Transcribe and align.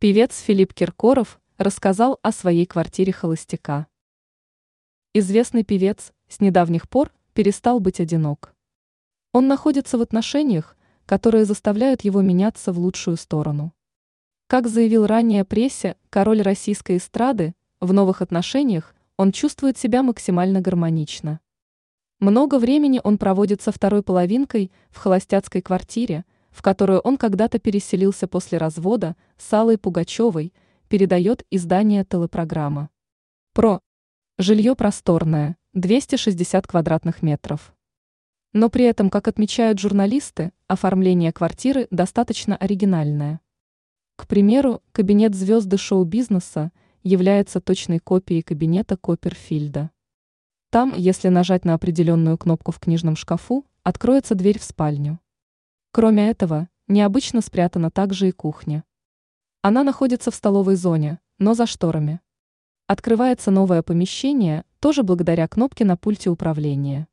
Певец 0.00 0.40
Филипп 0.40 0.72
Киркоров 0.72 1.38
рассказал 1.58 2.18
о 2.22 2.32
своей 2.32 2.64
квартире 2.64 3.12
холостяка. 3.12 3.86
Известный 5.12 5.62
певец 5.62 6.14
с 6.26 6.40
недавних 6.40 6.88
пор 6.88 7.12
перестал 7.34 7.80
быть 7.80 8.00
одинок. 8.00 8.54
Он 9.34 9.46
находится 9.46 9.98
в 9.98 10.00
отношениях, 10.00 10.78
которые 11.04 11.44
заставляют 11.44 12.00
его 12.00 12.22
меняться 12.22 12.72
в 12.72 12.78
лучшую 12.78 13.18
сторону. 13.18 13.74
Как 14.46 14.68
заявил 14.68 15.04
ранее 15.04 15.44
прессе 15.44 15.98
король 16.08 16.40
российской 16.40 16.96
эстрады, 16.96 17.54
в 17.78 17.92
новых 17.92 18.22
отношениях 18.22 18.94
он 19.18 19.32
чувствует 19.32 19.76
себя 19.76 20.02
максимально 20.02 20.62
гармонично. 20.62 21.40
Много 22.20 22.58
времени 22.58 23.02
он 23.04 23.18
проводит 23.18 23.60
со 23.60 23.70
второй 23.70 24.02
половинкой 24.02 24.72
в 24.88 24.96
холостяцкой 24.96 25.60
квартире, 25.60 26.24
в 26.50 26.62
которую 26.62 27.00
он 27.00 27.16
когда-то 27.16 27.58
переселился 27.58 28.26
после 28.26 28.58
развода 28.58 29.16
с 29.36 29.52
Аллой 29.52 29.78
Пугачевой, 29.78 30.52
передает 30.88 31.46
издание 31.50 32.04
телепрограмма. 32.04 32.90
Про. 33.52 33.80
Жилье 34.38 34.74
просторное, 34.74 35.56
260 35.74 36.66
квадратных 36.66 37.22
метров. 37.22 37.74
Но 38.52 38.68
при 38.68 38.84
этом, 38.84 39.10
как 39.10 39.28
отмечают 39.28 39.78
журналисты, 39.78 40.52
оформление 40.66 41.32
квартиры 41.32 41.86
достаточно 41.90 42.56
оригинальное. 42.56 43.40
К 44.16 44.26
примеру, 44.26 44.82
кабинет 44.92 45.34
звезды 45.34 45.78
шоу-бизнеса 45.78 46.72
является 47.02 47.60
точной 47.60 48.00
копией 48.00 48.42
кабинета 48.42 48.96
Копперфильда. 48.96 49.90
Там, 50.70 50.94
если 50.96 51.28
нажать 51.28 51.64
на 51.64 51.74
определенную 51.74 52.36
кнопку 52.36 52.72
в 52.72 52.80
книжном 52.80 53.16
шкафу, 53.16 53.64
откроется 53.82 54.34
дверь 54.34 54.58
в 54.58 54.64
спальню. 54.64 55.18
Кроме 55.92 56.30
этого, 56.30 56.68
необычно 56.86 57.40
спрятана 57.40 57.90
также 57.90 58.28
и 58.28 58.32
кухня. 58.32 58.84
Она 59.60 59.82
находится 59.82 60.30
в 60.30 60.36
столовой 60.36 60.76
зоне, 60.76 61.18
но 61.38 61.54
за 61.54 61.66
шторами. 61.66 62.20
Открывается 62.86 63.50
новое 63.50 63.82
помещение, 63.82 64.64
тоже 64.78 65.02
благодаря 65.02 65.48
кнопке 65.48 65.84
на 65.84 65.96
пульте 65.96 66.30
управления. 66.30 67.08